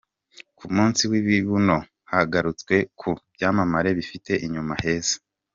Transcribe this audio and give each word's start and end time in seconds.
Ku 0.57 0.65
munsi 0.75 1.01
w’ibibuno 1.11 1.77
hagarutswe 2.11 2.75
ku 2.99 3.09
byamamare 3.33 3.89
bifite 3.99 4.31
inyuma 4.45 4.73
heza 4.83 5.15